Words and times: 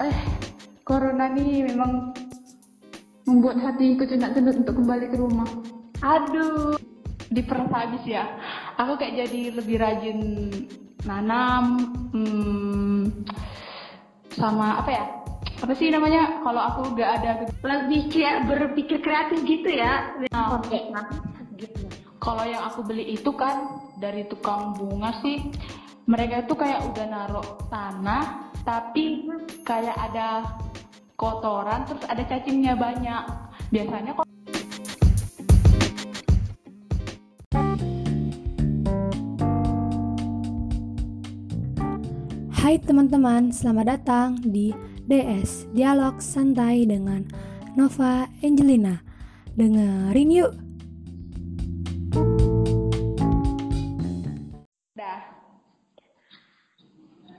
Eh, 0.00 0.16
corona 0.80 1.28
nih 1.28 1.68
memang 1.68 2.16
membuat 3.28 3.60
hatiku 3.60 4.08
cendak-cendut 4.08 4.64
untuk 4.64 4.80
kembali 4.80 5.12
ke 5.12 5.16
rumah. 5.20 5.48
Aduh, 6.00 6.80
Diperas 7.28 7.68
habis 7.70 8.02
ya. 8.08 8.24
Aku 8.80 8.96
kayak 8.96 9.22
jadi 9.28 9.54
lebih 9.54 9.76
rajin 9.76 10.18
nanam, 11.04 11.92
hmm, 12.16 13.12
sama 14.34 14.80
apa 14.80 14.90
ya? 14.90 15.04
Apa 15.60 15.72
sih 15.76 15.92
namanya? 15.92 16.40
Kalau 16.40 16.62
aku 16.64 16.80
nggak 16.96 17.10
ada 17.20 17.30
lebih 17.60 18.08
kayak 18.08 18.48
berpikir 18.48 19.04
kreatif 19.04 19.44
gitu 19.44 19.68
ya. 19.68 20.16
Nah. 20.32 20.58
Gitu. 21.60 21.86
Kalau 22.24 22.44
yang 22.48 22.64
aku 22.64 22.88
beli 22.88 23.20
itu 23.20 23.30
kan 23.36 23.84
dari 24.00 24.24
tukang 24.26 24.72
bunga 24.74 25.12
sih, 25.20 25.44
mereka 26.10 26.42
itu 26.42 26.54
kayak 26.58 26.90
udah 26.90 27.06
naruh 27.06 27.48
tanah, 27.70 28.50
tapi 28.66 29.30
kayak 29.62 29.94
ada 29.94 30.58
kotoran, 31.14 31.86
terus 31.86 32.02
ada 32.10 32.26
cacingnya 32.26 32.74
banyak. 32.74 33.22
Biasanya 33.70 34.18
kok 34.18 34.26
Hai 42.58 42.76
teman-teman, 42.82 43.54
selamat 43.54 43.86
datang 43.86 44.28
di 44.42 44.74
DS 45.06 45.70
Dialog 45.70 46.18
Santai 46.18 46.90
dengan 46.90 47.22
Nova 47.78 48.26
Angelina. 48.42 48.98
Dengerin 49.54 50.30
yuk. 50.34 50.69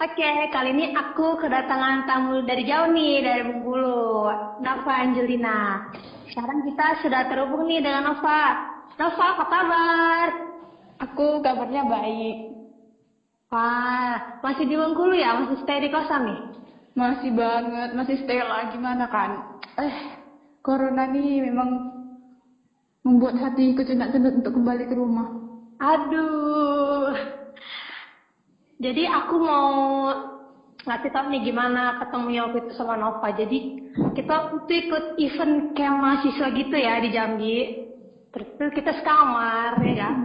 Oke, 0.02 0.50
kali 0.50 0.74
ini 0.74 0.98
aku 0.98 1.38
kedatangan 1.38 2.10
tamu 2.10 2.42
dari 2.42 2.66
jauh 2.66 2.90
nih, 2.90 3.22
dari 3.22 3.46
Bengkulu, 3.46 4.34
Nova 4.58 4.94
Angelina. 4.98 5.78
Sekarang 6.26 6.66
kita 6.66 6.88
sudah 7.06 7.22
terhubung 7.30 7.70
nih 7.70 7.86
dengan 7.86 8.10
Nova. 8.10 8.66
Nova, 8.98 9.26
apa 9.38 9.46
kabar? 9.46 10.26
Aku 11.06 11.46
kabarnya 11.46 11.86
baik. 11.86 12.50
Wah, 13.54 14.42
masih 14.42 14.66
di 14.66 14.74
Bengkulu 14.74 15.14
ya? 15.14 15.38
Masih 15.38 15.62
stay 15.62 15.86
di 15.86 15.94
kosan 15.94 16.26
nih? 16.26 16.40
Masih 16.98 17.30
banget, 17.38 17.94
masih 17.94 18.16
stay 18.26 18.42
lagi 18.42 18.74
gimana 18.74 19.06
kan? 19.06 19.62
Eh, 19.78 20.18
corona 20.66 21.06
nih 21.14 21.46
memang 21.46 21.70
membuat 23.06 23.38
hatiku 23.38 23.86
cendak-cendut 23.86 24.34
untuk 24.34 24.58
kembali 24.58 24.90
ke 24.90 24.98
rumah. 24.98 25.30
Aduh. 25.78 27.41
Jadi 28.82 29.04
aku 29.06 29.36
mau 29.38 29.70
ngasih 30.82 31.14
tau 31.14 31.30
nih 31.30 31.46
gimana 31.46 32.02
ketemunya 32.02 32.50
waktu 32.50 32.66
itu 32.66 32.74
sama 32.74 32.98
Nova. 32.98 33.30
Jadi 33.30 33.78
kita 34.18 34.34
waktu 34.50 34.74
ikut 34.90 35.06
event 35.22 35.78
kayak 35.78 35.96
mahasiswa 36.02 36.48
gitu 36.50 36.76
ya 36.76 36.98
di 36.98 37.10
Jambi. 37.14 37.58
Terus 38.34 38.74
kita 38.74 38.98
sekamar 38.98 39.78
ya 39.86 39.94
kan. 40.02 40.16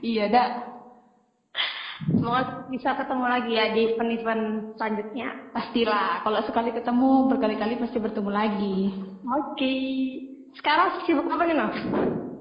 Iya, 0.00 0.24
dak. 0.32 0.50
Semoga 2.06 2.68
bisa 2.68 2.92
ketemu 2.92 3.24
lagi 3.24 3.52
ya 3.56 3.64
di 3.72 3.80
event-event 3.88 4.44
selanjutnya. 4.76 5.28
Pastilah, 5.52 6.20
kalau 6.24 6.40
sekali 6.44 6.70
ketemu 6.72 7.08
berkali-kali 7.28 7.74
pasti 7.80 7.98
bertemu 8.00 8.30
lagi. 8.32 8.78
Oke. 9.24 9.76
Sekarang 10.56 11.04
sibuk 11.04 11.28
apa 11.28 11.42
nih 11.44 11.56
Nov? 11.56 11.72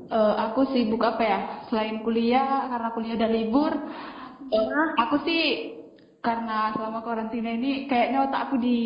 Eh, 0.06 0.34
aku 0.44 0.70
sibuk 0.70 1.02
apa 1.04 1.24
ya? 1.24 1.40
Selain 1.72 2.04
kuliah, 2.04 2.68
karena 2.68 2.90
kuliah 2.94 3.16
udah 3.16 3.32
libur, 3.32 3.74
Hah? 4.64 4.90
aku 5.08 5.16
sih 5.28 5.44
karena 6.24 6.74
selama 6.74 7.06
karantina 7.06 7.54
ini 7.54 7.86
kayaknya 7.86 8.26
otak 8.26 8.50
aku 8.50 8.56
di 8.58 8.78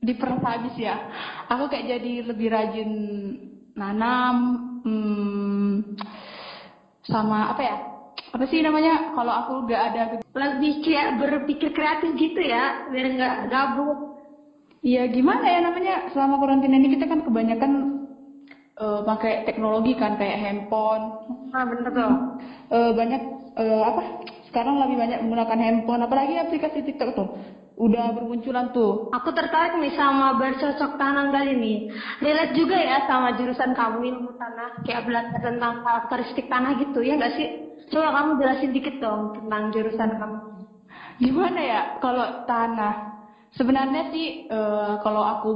diperas 0.00 0.40
habis 0.40 0.76
ya. 0.78 0.96
Aku 1.50 1.66
kayak 1.66 1.98
jadi 1.98 2.12
lebih 2.30 2.48
rajin 2.52 2.90
nanam, 3.74 4.36
hmm, 4.86 5.98
sama 7.04 7.52
apa 7.52 7.62
ya? 7.62 7.76
Apa 8.32 8.44
sih 8.48 8.60
namanya? 8.62 9.12
Kalau 9.16 9.32
aku 9.32 9.52
nggak 9.66 9.82
ada 9.92 10.02
Lebih 10.36 10.84
kayak 10.84 11.16
berpikir 11.16 11.72
kreatif 11.72 12.12
gitu 12.20 12.40
ya, 12.44 12.88
biar 12.92 13.06
nggak 13.16 13.36
gabut. 13.48 13.98
Iya 14.84 15.10
gimana 15.10 15.42
ya 15.42 15.58
namanya 15.66 15.94
selama 16.14 16.38
karantina 16.38 16.78
ini 16.78 16.94
kita 16.94 17.10
kan 17.10 17.24
kebanyakan 17.26 17.72
eh, 18.78 19.00
pakai 19.02 19.48
teknologi 19.48 19.96
kan 19.98 20.14
kayak 20.14 20.38
handphone 20.38 21.04
Ah 21.50 21.64
bener 21.66 21.88
tuh. 21.90 22.12
Eh, 22.70 22.90
banyak 22.94 23.22
eh, 23.56 23.82
apa 23.82 24.02
sekarang 24.48 24.78
lebih 24.82 24.96
banyak 24.96 25.18
menggunakan 25.26 25.58
handphone 25.58 26.02
apalagi 26.06 26.34
aplikasi 26.38 26.86
TikTok 26.86 27.10
tuh 27.18 27.28
udah 27.76 28.08
bermunculan 28.16 28.72
tuh 28.72 29.12
Aku 29.12 29.30
tertarik 29.36 29.76
nih 29.76 29.92
sama 29.92 30.32
bercocok 30.40 30.96
tanam 30.96 31.28
kali 31.28 31.52
nih. 31.60 31.78
Relate 32.24 32.54
juga 32.56 32.76
ya 32.80 33.04
sama 33.04 33.36
jurusan 33.36 33.76
kamu 33.76 33.98
ilmu 34.16 34.30
tanah. 34.40 34.70
Kayak 34.84 35.04
belajar 35.04 35.40
tentang 35.44 35.72
karakteristik 35.84 36.46
tanah 36.48 36.72
gitu 36.80 37.04
ya 37.04 37.20
nggak 37.20 37.34
sih? 37.36 37.48
Coba 37.92 38.16
kamu 38.16 38.30
jelasin 38.40 38.70
dikit 38.72 38.96
dong 38.98 39.36
tentang 39.36 39.62
jurusan 39.74 40.10
kamu. 40.16 40.38
gimana 41.16 41.60
ya 41.60 41.80
kalau 42.00 42.44
tanah 42.44 42.94
sebenarnya 43.56 44.12
sih 44.12 44.26
eh, 44.48 44.94
kalau 45.00 45.24
aku 45.24 45.50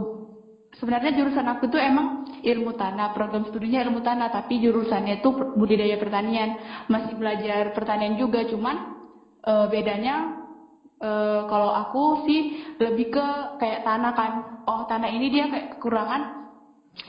sebenarnya 0.78 1.18
jurusan 1.18 1.46
aku 1.50 1.66
tuh 1.66 1.80
emang 1.80 2.38
ilmu 2.40 2.78
tanah 2.78 3.10
program 3.16 3.48
studinya 3.50 3.82
ilmu 3.82 4.00
tanah 4.06 4.30
tapi 4.30 4.62
jurusannya 4.62 5.24
itu 5.24 5.30
budidaya 5.58 5.98
pertanian. 5.98 6.56
Masih 6.86 7.18
belajar 7.18 7.74
pertanian 7.74 8.14
juga 8.14 8.46
cuman 8.46 8.76
eh, 9.42 9.66
bedanya 9.66 10.46
eh, 11.02 11.40
kalau 11.50 11.74
aku 11.74 12.30
sih 12.30 12.62
lebih 12.78 13.10
ke 13.10 13.26
kayak 13.58 13.82
tanah 13.82 14.12
kan. 14.14 14.32
Oh 14.70 14.86
tanah 14.86 15.10
ini 15.10 15.26
dia 15.32 15.50
kayak 15.50 15.68
kekurangan. 15.78 16.38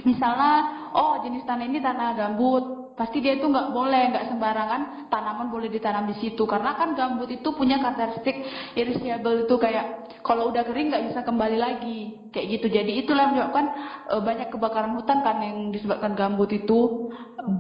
Misalnya 0.08 0.54
oh 0.98 1.22
jenis 1.22 1.46
tanah 1.46 1.66
ini 1.68 1.78
tanah 1.78 2.18
gambut 2.18 2.81
pasti 3.02 3.18
dia 3.24 3.34
itu 3.38 3.46
nggak 3.54 3.68
boleh 3.78 4.02
nggak 4.14 4.26
sembarangan 4.32 4.82
tanaman 5.12 5.48
boleh 5.54 5.70
ditanam 5.76 6.06
di 6.12 6.16
situ. 6.22 6.44
Karena 6.52 6.72
kan 6.80 6.90
gambut 7.00 7.30
itu 7.38 7.50
punya 7.60 7.76
karakteristik 7.84 8.36
irreversible 8.78 9.38
itu 9.46 9.56
kayak 9.66 9.86
kalau 10.28 10.44
udah 10.54 10.64
kering 10.68 10.88
nggak 10.94 11.06
bisa 11.10 11.20
kembali 11.28 11.58
lagi. 11.66 12.00
Kayak 12.34 12.48
gitu. 12.54 12.66
Jadi 12.78 12.92
itulah 13.02 13.22
yang 13.26 13.32
menyebabkan 13.36 13.66
eh, 14.14 14.22
banyak 14.28 14.48
kebakaran 14.54 14.92
hutan 14.98 15.20
kan 15.26 15.36
yang 15.42 15.58
disebabkan 15.76 16.14
gambut 16.20 16.50
itu. 16.54 16.80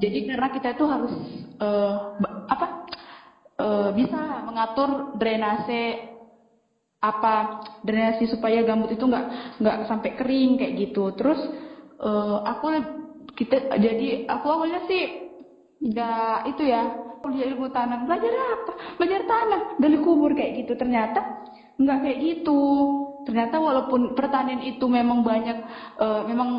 Jadi 0.03 0.17
karena 0.29 0.47
kita 0.53 0.67
itu 0.77 0.85
harus 0.85 1.13
ba- 2.21 2.35
apa 2.53 2.65
eh, 3.59 3.89
bisa 3.95 4.43
mengatur 4.47 4.89
drainase 5.17 5.81
apa 7.01 7.49
drainasi 7.81 8.29
supaya 8.29 8.61
gambut 8.61 8.93
itu 8.93 9.03
nggak 9.09 9.25
nggak 9.57 9.77
sampai 9.89 10.09
kering 10.13 10.49
kayak 10.61 10.73
gitu. 10.77 11.09
Terus 11.17 11.39
eh, 11.97 12.37
aku 12.45 12.65
kita 13.33 13.73
jadi 13.81 14.29
aku 14.29 14.45
awalnya 14.53 14.79
sih 14.85 15.01
nggak 15.81 16.37
itu 16.53 16.63
ya 16.69 16.81
kuliah 17.21 17.47
ilmu 17.53 17.67
tanah. 17.69 18.05
Belajar 18.05 18.33
apa? 18.33 18.73
Belajar 18.97 19.21
tanah. 19.25 19.61
Dari 19.77 19.97
kubur 20.01 20.31
kayak 20.33 20.65
gitu. 20.65 20.73
Ternyata 20.77 21.19
nggak 21.77 21.97
kayak 22.05 22.19
gitu. 22.21 22.61
Ternyata 23.25 23.55
walaupun 23.61 24.17
pertanian 24.17 24.61
itu 24.65 24.85
memang 24.89 25.21
banyak 25.21 25.57
eh, 26.01 26.21
memang 26.25 26.49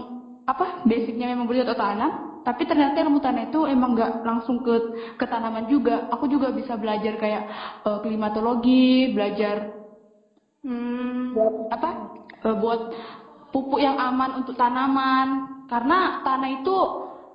apa 0.43 0.83
basicnya 0.83 1.31
memang 1.31 1.47
bercocok 1.47 1.79
tanam 1.79 2.13
tapi 2.43 2.67
ternyata 2.67 3.07
ilmu 3.07 3.23
tanah 3.23 3.55
itu 3.55 3.71
emang 3.71 3.95
nggak 3.95 4.27
langsung 4.27 4.63
ke 4.67 4.75
ke 5.19 5.25
tanaman 5.31 5.71
juga. 5.71 6.11
Aku 6.11 6.27
juga 6.27 6.51
bisa 6.51 6.75
belajar 6.79 7.15
kayak 7.19 7.43
eh, 7.87 7.99
klimatologi 8.03 9.11
belajar 9.15 9.83
Hmm. 10.63 11.35
buat 11.35 11.55
apa 11.75 11.91
eh, 12.47 12.55
buat 12.55 12.81
pupuk 13.51 13.83
yang 13.83 13.99
aman 13.99 14.43
untuk 14.43 14.55
tanaman. 14.55 15.29
Karena 15.67 16.23
tanah 16.23 16.51
itu 16.63 16.77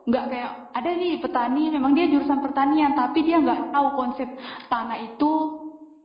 nggak 0.07 0.25
kayak 0.31 0.51
ada 0.71 0.89
nih 0.95 1.19
petani 1.19 1.63
memang 1.67 1.91
dia 1.91 2.07
jurusan 2.07 2.39
pertanian 2.39 2.95
tapi 2.95 3.27
dia 3.27 3.43
nggak 3.43 3.75
tahu 3.75 3.87
konsep 3.91 4.27
tanah 4.71 4.97
itu 5.03 5.31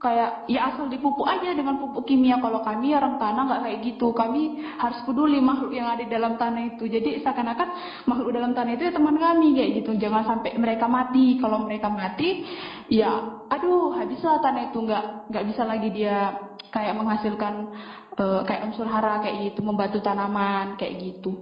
kayak 0.02 0.50
ya 0.50 0.74
asal 0.74 0.90
dipupuk 0.90 1.22
aja 1.30 1.54
dengan 1.54 1.78
pupuk 1.78 2.02
kimia. 2.02 2.42
Kalau 2.42 2.58
kami 2.58 2.90
orang 2.90 3.22
tanah 3.22 3.42
nggak 3.46 3.62
kayak 3.62 3.78
gitu. 3.86 4.10
Kami 4.10 4.58
harus 4.82 4.98
peduli 5.06 5.38
makhluk 5.38 5.70
yang 5.70 5.86
ada 5.86 6.02
di 6.02 6.10
dalam 6.10 6.34
tanah 6.34 6.74
itu. 6.74 6.90
Jadi 6.90 7.22
seakan-akan 7.22 7.68
makhluk 8.10 8.34
dalam 8.34 8.50
tanah 8.50 8.74
itu 8.74 8.82
ya 8.90 8.92
teman 8.92 9.14
kami 9.14 9.54
kayak 9.54 9.70
gitu. 9.78 9.94
Jangan 9.94 10.26
sampai 10.26 10.58
mereka 10.58 10.90
mati. 10.90 11.38
Kalau 11.38 11.62
mereka 11.62 11.86
mati 11.86 12.42
ya 12.90 13.22
aduh 13.46 13.94
habislah 13.94 14.42
tanah 14.42 14.66
itu. 14.66 14.82
Nggak 14.82 15.30
nggak 15.30 15.44
bisa 15.46 15.62
lagi 15.62 15.88
dia 15.94 16.34
kayak 16.74 16.98
menghasilkan 16.98 17.54
eh, 18.18 18.40
kayak 18.42 18.62
unsur 18.66 18.90
hara 18.90 19.22
kayak 19.22 19.54
gitu 19.54 19.62
membantu 19.62 20.02
tanaman 20.02 20.74
kayak 20.74 20.98
gitu. 20.98 21.38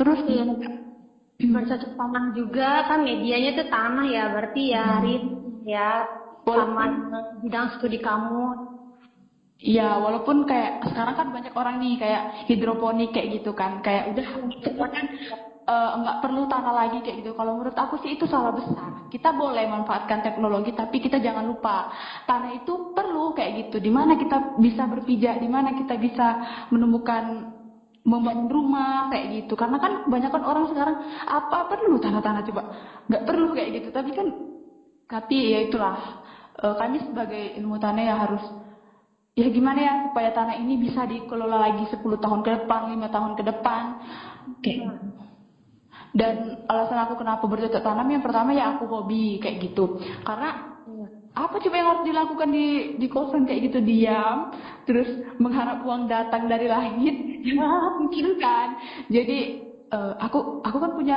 Terus 0.00 0.24
Iya. 0.24 0.44
Bercocok 1.36 1.92
tanam 2.00 2.24
juga 2.32 2.82
kan 2.88 2.98
medianya 3.04 3.52
itu 3.52 3.64
tanah 3.68 4.06
ya, 4.08 4.24
berarti 4.32 4.60
ya 4.72 4.84
Rin 5.04 5.24
ya 5.68 6.08
sama 6.46 6.88
bidang 7.42 7.66
studi 7.76 7.98
kamu. 8.00 8.56
Iya, 9.56 9.96
walaupun 10.04 10.44
kayak 10.44 10.84
sekarang 10.84 11.14
kan 11.16 11.28
banyak 11.32 11.52
orang 11.56 11.80
nih 11.80 11.96
kayak 11.96 12.22
hidroponik 12.44 13.08
kayak 13.08 13.40
gitu 13.40 13.56
kan, 13.56 13.80
kayak 13.80 14.04
udah 14.04 14.24
kan 14.92 15.04
eh, 15.66 15.90
nggak 16.00 16.18
perlu 16.22 16.44
tanah 16.44 16.72
lagi 16.76 17.00
kayak 17.00 17.16
gitu. 17.24 17.32
Kalau 17.32 17.56
menurut 17.56 17.74
aku 17.76 17.96
sih 17.98 18.14
itu 18.14 18.24
salah 18.28 18.52
besar. 18.52 18.92
Kita 19.08 19.32
boleh 19.32 19.64
manfaatkan 19.64 20.20
teknologi, 20.20 20.70
tapi 20.76 21.00
kita 21.00 21.16
jangan 21.18 21.44
lupa 21.44 21.88
tanah 22.28 22.52
itu 22.52 22.84
perlu 22.92 23.32
kayak 23.32 23.64
gitu. 23.64 23.76
Di 23.80 23.90
mana 23.90 24.12
kita 24.20 24.44
bisa 24.56 24.84
berpijak, 24.86 25.40
di 25.40 25.48
mana 25.48 25.72
kita 25.72 25.96
bisa 25.96 26.36
menemukan 26.68 27.48
membangun 28.06 28.48
rumah 28.48 29.10
kayak 29.10 29.26
gitu. 29.42 29.58
Karena 29.58 29.82
kan 29.82 30.06
banyak 30.06 30.30
kan 30.30 30.42
orang 30.46 30.70
sekarang 30.70 30.96
apa 31.26 31.58
perlu 31.66 31.98
tanah-tanah 31.98 32.42
coba 32.46 32.62
nggak 33.10 33.24
perlu 33.26 33.48
kayak 33.52 33.70
gitu. 33.82 33.88
Tapi 33.90 34.10
kan 34.14 34.26
tapi 35.10 35.36
ya 35.52 35.60
itulah 35.66 36.22
eh, 36.62 36.74
kami 36.78 37.02
sebagai 37.02 37.58
ilmu 37.58 37.76
tanah 37.82 38.02
ya 38.06 38.14
harus 38.14 38.44
ya 39.36 39.46
gimana 39.50 39.80
ya 39.82 39.94
supaya 40.08 40.30
tanah 40.32 40.56
ini 40.62 40.80
bisa 40.80 41.04
dikelola 41.04 41.58
lagi 41.60 41.84
10 41.90 42.22
tahun 42.22 42.40
ke 42.46 42.50
depan, 42.62 42.94
lima 42.94 43.10
tahun 43.10 43.34
ke 43.34 43.42
depan. 43.42 43.82
Kayak 44.62 45.02
dan 46.16 46.64
alasan 46.64 47.04
aku 47.04 47.20
kenapa 47.20 47.44
bercocok 47.44 47.82
tanam 47.84 48.08
yang 48.08 48.24
pertama 48.24 48.56
ya 48.56 48.78
aku 48.78 48.88
hobi 48.88 49.36
kayak 49.36 49.60
gitu. 49.60 50.00
Karena 50.24 50.75
apa 51.36 51.54
coba 51.62 51.74
yang 51.80 51.88
harus 51.92 52.04
dilakukan 52.08 52.48
di 52.56 52.64
di 53.00 53.06
kosan 53.12 53.42
kayak 53.46 53.60
gitu? 53.70 53.78
Diam 53.88 54.38
terus 54.86 55.08
mengharap 55.42 55.78
uang 55.86 56.02
datang 56.12 56.42
dari 56.52 56.66
langit. 56.70 57.14
Ya 57.46 57.62
mungkin 58.00 58.26
kan. 58.42 58.68
Jadi 59.06 59.38
eh, 59.94 60.12
aku 60.24 60.38
aku 60.66 60.78
kan 60.82 60.92
punya 60.98 61.16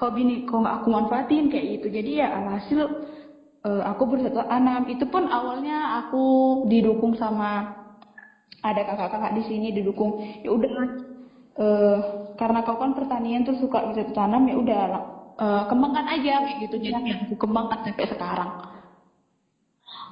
hobi 0.00 0.20
nih 0.28 0.38
kok 0.48 0.62
aku 0.76 0.88
manfaatin 0.96 1.44
kayak 1.52 1.66
gitu. 1.80 1.86
Jadi 1.96 2.10
ya 2.22 2.26
alhasil 2.38 2.80
eh, 3.66 3.82
aku 3.90 4.02
bercocok 4.10 4.46
tanam 4.50 4.82
itu 4.92 5.04
pun 5.12 5.24
awalnya 5.36 5.74
aku 6.00 6.16
didukung 6.70 7.12
sama 7.22 7.66
ada 8.68 8.80
kakak-kakak 8.88 9.32
di 9.36 9.42
sini 9.48 9.66
didukung. 9.76 10.10
Ya 10.44 10.48
udah 10.56 10.70
eh, 11.62 11.96
karena 12.40 12.58
kau 12.66 12.76
kan 12.82 12.92
pertanian 12.98 13.42
terus 13.46 13.60
suka 13.64 13.78
bercocok 13.88 14.14
tanam 14.18 14.42
ya 14.50 14.54
udah 14.62 14.80
eh, 15.42 15.62
kembangkan 15.70 16.06
aja 16.14 16.30
kayak 16.44 16.56
gitu. 16.68 16.76
Jadi 16.86 17.00
ya 17.10 17.14
aku 17.24 17.34
kembangkan 17.42 17.78
sampai 17.86 18.06
sekarang 18.12 18.50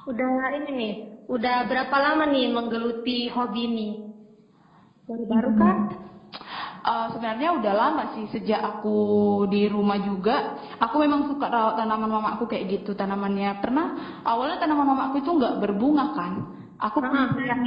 Udah 0.09 0.33
ini 0.57 0.69
nih, 0.79 0.93
udah 1.35 1.55
berapa 1.69 1.95
lama 2.05 2.23
nih 2.33 2.45
menggeluti 2.55 3.17
hobi 3.35 3.61
ini? 3.69 3.87
Baru-baru 5.07 5.49
kan? 5.61 5.75
Eh, 6.89 7.05
sebenarnya 7.13 7.49
udah 7.59 7.73
lama 7.81 8.01
sih 8.15 8.25
sejak 8.33 8.59
aku 8.69 8.89
di 9.51 9.57
rumah 9.75 9.97
juga. 10.07 10.31
Aku 10.83 10.95
memang 11.03 11.21
suka 11.29 11.45
rawat 11.53 11.73
tanaman 11.79 12.09
mamaku 12.15 12.43
kayak 12.51 12.65
gitu 12.73 12.89
tanamannya. 12.99 13.47
Pernah 13.61 13.85
awalnya 14.29 14.55
tanaman 14.61 14.87
mamaku 14.91 15.15
itu 15.21 15.29
nggak 15.37 15.53
berbunga 15.61 16.03
kan. 16.17 16.33
Aku 16.85 16.99
Ah, 17.01 17.27
pikiran 17.35 17.59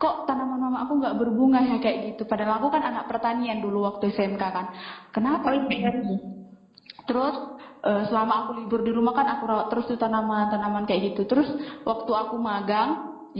kok 0.00 0.14
tanaman 0.26 0.58
mama 0.64 0.78
aku 0.84 0.92
nggak 1.00 1.14
berbunga 1.20 1.58
ya 1.70 1.74
kayak 1.84 1.98
gitu. 2.06 2.22
Padahal 2.30 2.52
aku 2.58 2.68
kan 2.74 2.82
anak 2.88 3.04
pertanian 3.10 3.58
dulu 3.64 3.76
waktu 3.88 4.04
SMK 4.16 4.42
kan. 4.56 4.66
Kenapa 5.14 5.46
Oh, 5.46 5.52
iya. 5.54 5.68
kayak 5.68 5.80
gitu? 5.94 6.06
Terus 7.06 7.34
eh, 7.88 8.02
selama 8.08 8.32
aku 8.44 8.50
libur 8.58 8.80
di 8.86 8.90
rumah 8.96 9.12
kan 9.18 9.26
aku 9.32 9.42
rawat 9.50 9.66
terus 9.70 9.84
tuh 9.90 9.98
tanaman-tanaman 10.02 10.84
kayak 10.88 11.02
gitu. 11.12 11.20
Terus 11.30 11.48
waktu 11.88 12.10
aku 12.22 12.34
magang, 12.48 12.88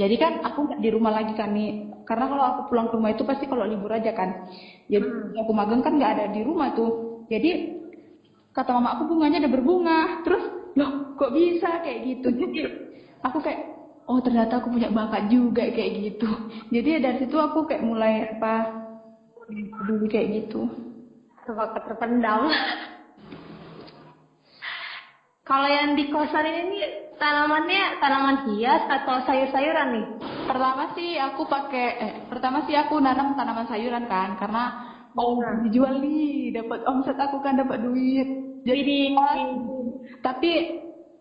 jadi 0.01 0.15
kan 0.23 0.33
aku 0.47 0.59
nggak 0.67 0.81
di 0.85 0.89
rumah 0.95 1.13
lagi 1.19 1.33
kan 1.41 1.49
nih. 1.57 1.69
Karena 2.09 2.25
kalau 2.31 2.45
aku 2.51 2.61
pulang 2.69 2.87
ke 2.91 2.95
rumah 2.99 3.11
itu 3.15 3.25
pasti 3.31 3.45
kalau 3.51 3.65
libur 3.73 3.91
aja 3.99 4.11
kan. 4.19 4.31
Jadi 4.93 5.07
Hmm. 5.07 5.41
aku 5.43 5.53
magang 5.61 5.81
kan 5.85 5.93
nggak 5.99 6.13
ada 6.19 6.25
di 6.35 6.41
rumah 6.49 6.69
tuh. 6.79 6.91
Jadi 7.33 7.49
kata 8.57 8.71
mama 8.77 8.89
aku 8.95 9.03
bunganya 9.11 9.37
udah 9.43 9.53
berbunga. 9.53 9.99
Terus 10.25 10.43
loh 10.79 10.91
kok 11.19 11.31
bisa 11.37 11.69
kayak 11.85 11.99
gitu. 12.09 12.29
Jadi 12.41 12.59
aku 13.27 13.39
kayak 13.45 13.61
oh 14.11 14.19
ternyata 14.25 14.53
aku 14.61 14.69
punya 14.75 14.89
bakat 14.93 15.23
juga 15.35 15.63
kayak 15.73 15.91
gitu. 15.97 16.29
Jadi 16.75 16.89
dari 17.05 17.17
situ 17.23 17.37
aku 17.39 17.59
kayak 17.69 17.83
mulai 17.85 18.13
apa 18.33 18.53
dulu 19.87 20.05
kayak 20.09 20.29
gitu. 20.37 20.69
Bakat 21.47 21.83
terpendam. 21.87 22.49
Kalau 25.43 25.67
yang 25.67 25.99
di 25.99 26.07
kosan 26.07 26.47
ini 26.47 26.61
nih, 26.71 26.85
tanamannya 27.19 27.99
tanaman 27.99 28.37
hias 28.47 28.83
atau 28.87 29.27
sayur-sayuran 29.27 29.89
nih? 29.91 30.07
Pertama 30.47 30.95
sih 30.95 31.19
aku 31.19 31.43
pakai 31.51 31.87
eh 31.99 32.13
pertama 32.31 32.63
sih 32.67 32.75
aku 32.79 33.03
nanam 33.03 33.35
tanaman 33.35 33.67
sayuran 33.67 34.07
kan 34.07 34.39
karena 34.39 34.63
mau 35.13 35.35
Nah. 35.37 35.61
dijual 35.67 35.99
nih 35.99 36.55
dapat 36.57 36.81
omset 36.87 37.19
aku 37.19 37.43
kan 37.43 37.59
dapat 37.59 37.83
duit. 37.83 38.27
Jadi 38.63 39.11
tapi 40.23 40.51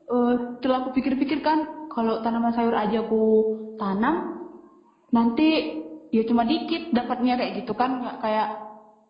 eh, 0.06 0.33
setelah 0.57 0.77
aku 0.85 0.89
pikir-pikir 0.94 1.41
kan 1.41 1.89
kalau 1.89 2.21
tanaman 2.21 2.53
sayur 2.53 2.77
aja 2.77 3.01
aku 3.01 3.23
tanam 3.81 4.15
nanti 5.12 5.50
ya 6.13 6.23
cuma 6.29 6.45
dikit 6.45 6.94
dapatnya 6.94 7.35
kayak 7.41 7.53
gitu 7.63 7.73
kan 7.75 8.00
nggak 8.00 8.18
kayak 8.21 8.47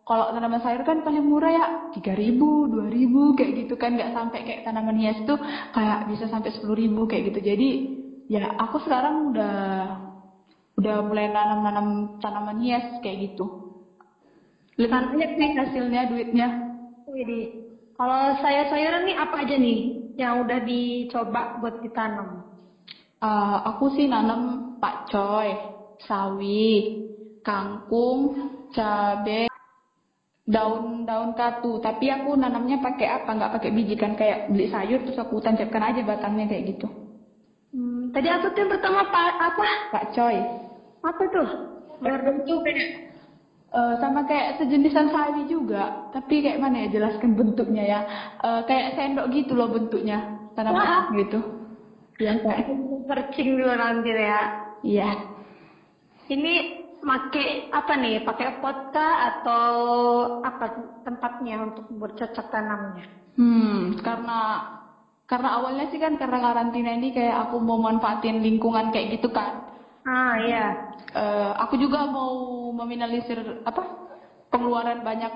kalau 0.02 0.34
tanaman 0.34 0.60
sayur 0.62 0.82
kan 0.82 1.06
paling 1.06 1.22
murah 1.22 1.52
ya 1.52 1.66
tiga 1.94 2.18
ribu 2.18 2.66
dua 2.66 2.90
ribu 2.90 3.38
kayak 3.38 3.66
gitu 3.66 3.74
kan. 3.78 3.94
Nggak 3.94 4.14
sampai 4.14 4.40
kayak 4.42 4.62
tanaman 4.66 4.98
hias 4.98 5.22
tuh 5.22 5.38
kayak 5.74 6.10
bisa 6.10 6.26
sampai 6.26 6.50
sepuluh 6.50 6.76
ribu 6.78 7.06
kayak 7.06 7.30
gitu. 7.30 7.40
Jadi 7.42 7.68
ya 8.26 8.50
aku 8.58 8.82
sekarang 8.82 9.30
udah 9.30 9.56
udah 10.80 10.96
mulai 11.06 11.30
nanam-nanam 11.30 12.18
tanaman 12.18 12.58
hias 12.64 12.98
kayak 13.04 13.30
gitu. 13.30 13.46
Lebih 14.80 14.88
banyak 15.12 15.30
sih 15.36 15.48
hasilnya 15.54 16.02
duitnya. 16.08 16.48
Widih. 17.06 17.46
Kalau 17.92 18.40
sayur-sayuran 18.40 19.04
nih 19.04 19.16
apa 19.20 19.36
aja 19.44 19.54
nih 19.60 19.80
yang 20.16 20.42
udah 20.42 20.58
dicoba 20.64 21.60
buat 21.60 21.84
ditanam? 21.84 22.42
Eh, 23.22 23.58
aku 23.68 23.94
sih 23.94 24.10
nanam 24.10 24.74
pakcoy, 24.82 25.54
sawi, 26.02 26.72
kangkung, 27.46 28.50
cabe, 28.74 29.51
daun-daun 30.46 31.32
katu. 31.38 31.78
Tapi 31.78 32.10
aku 32.10 32.34
nanamnya 32.34 32.82
pakai 32.82 33.06
apa? 33.22 33.30
Nggak 33.30 33.52
pakai 33.58 33.70
biji 33.70 33.94
kan 33.94 34.18
kayak 34.18 34.50
beli 34.50 34.66
sayur 34.70 35.02
terus 35.06 35.18
aku 35.18 35.38
tancapkan 35.38 35.82
aja 35.92 36.02
batangnya 36.02 36.50
kayak 36.50 36.76
gitu. 36.76 36.86
Hmm, 37.72 38.12
tadi 38.12 38.28
aku 38.28 38.52
tuh 38.52 38.60
yang 38.66 38.72
pertama 38.76 38.98
apa? 39.08 39.22
Apa, 39.40 39.64
Pakcoy. 39.94 40.36
apa 41.02 41.22
tuh? 41.32 41.48
Itu 42.42 42.54
kayak 42.66 42.80
eh, 43.72 43.94
sama 44.02 44.26
kayak 44.28 44.60
sejenisan 44.60 45.08
sawi 45.08 45.48
juga, 45.48 46.10
tapi 46.12 46.44
kayak 46.44 46.60
mana 46.60 46.84
ya 46.84 46.88
jelaskan 47.00 47.32
bentuknya 47.38 47.82
ya? 47.86 48.00
Eh, 48.42 48.60
kayak 48.68 48.98
sendok 48.98 49.30
gitu 49.32 49.56
loh 49.56 49.72
bentuknya, 49.72 50.36
tanaman 50.52 51.16
gitu. 51.16 51.40
Yang 52.20 52.38
kayak 52.44 52.66
Searching 53.02 53.58
dulu 53.58 53.74
nanti 53.74 54.10
ya. 54.14 54.40
iya. 54.86 55.10
Ini 56.30 56.81
make 57.02 57.68
apa 57.70 57.92
nih? 57.98 58.22
Pakai 58.22 58.62
pot 58.62 58.78
kah 58.94 59.14
atau 59.34 59.74
apa 60.42 60.66
tempatnya 61.02 61.70
untuk 61.70 61.86
bercocok 61.90 62.46
tanamnya? 62.48 63.04
Hmm, 63.36 63.96
karena 64.00 64.40
karena 65.26 65.48
awalnya 65.56 65.88
sih 65.88 65.96
kan 65.96 66.14
karena 66.20 66.38
karantina 66.44 66.92
ini 66.92 67.08
kayak 67.10 67.48
aku 67.48 67.56
mau 67.58 67.80
manfaatin 67.80 68.44
lingkungan 68.44 68.92
kayak 68.92 69.18
gitu 69.18 69.32
kan. 69.32 69.64
Ah 70.04 70.36
iya. 70.38 70.76
Eh, 71.12 71.50
aku 71.56 71.76
juga 71.80 72.08
mau 72.08 72.68
meminimalisir 72.72 73.40
apa 73.64 73.82
pengeluaran 74.52 75.00
banyak 75.00 75.32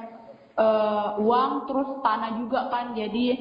eh, 0.57 1.09
uang 1.21 1.51
terus 1.67 1.89
tanah 2.05 2.31
juga 2.37 2.69
kan. 2.69 2.93
Jadi 2.93 3.37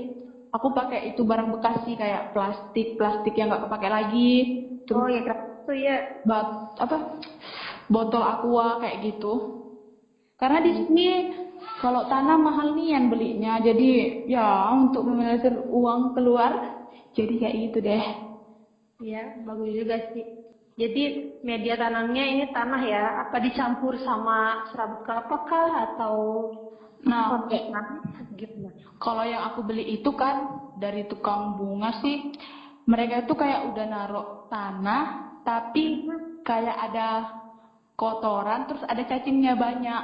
aku 0.56 0.72
pakai 0.72 1.12
itu 1.12 1.22
barang 1.28 1.52
bekas 1.52 1.84
sih 1.84 2.00
kayak 2.00 2.32
plastik 2.32 2.96
plastik 2.96 3.36
yang 3.36 3.52
nggak 3.52 3.68
kepake 3.68 3.90
lagi. 3.92 4.34
Terus 4.88 5.04
Oh 5.04 5.10
ya 5.12 5.22
itu 5.22 5.74
ya. 5.82 5.98
bat 6.24 6.48
apa 6.80 6.96
botol 7.90 8.24
aqua 8.24 8.82
kayak 8.82 8.98
gitu. 9.14 9.34
Karena 10.36 10.60
di 10.60 10.72
sini 10.76 11.08
kalau 11.80 12.04
tanah 12.12 12.36
mahal 12.36 12.76
nih 12.76 12.92
yang 12.92 13.08
belinya, 13.08 13.54
jadi 13.64 13.90
ya 14.28 14.76
untuk 14.76 15.08
meminimalisir 15.08 15.56
uang 15.72 16.12
keluar, 16.12 16.52
jadi 17.16 17.34
kayak 17.40 17.56
gitu 17.72 17.78
deh. 17.80 18.06
Iya, 19.00 19.32
bagus 19.44 19.72
juga 19.72 19.96
sih. 20.12 20.24
Jadi 20.76 21.04
media 21.40 21.80
tanamnya 21.80 22.28
ini 22.28 22.52
tanah 22.52 22.82
ya, 22.84 23.04
apa 23.24 23.40
dicampur 23.40 23.96
sama 24.04 24.68
serabut 24.72 25.08
kelapa 25.08 25.38
kah 25.48 25.70
atau 25.88 26.16
Nah, 27.06 27.38
kayak- 27.46 27.70
gimana? 28.34 28.74
kalau 28.98 29.22
yang 29.24 29.46
aku 29.46 29.62
beli 29.62 29.86
itu 30.02 30.10
kan 30.18 30.50
dari 30.74 31.06
tukang 31.06 31.54
bunga 31.54 31.94
sih, 32.02 32.34
mereka 32.90 33.24
itu 33.24 33.34
kayak 33.38 33.62
udah 33.72 33.86
naruh 33.86 34.28
tanah, 34.50 35.04
tapi 35.46 36.02
kayak 36.42 36.76
ada 36.92 37.30
kotoran, 38.00 38.60
terus 38.68 38.84
ada 38.92 39.02
cacingnya 39.10 39.54
banyak. 39.66 40.02